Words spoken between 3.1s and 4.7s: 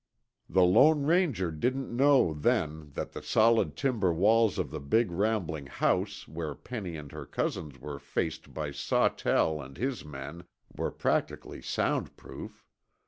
the solid timber walls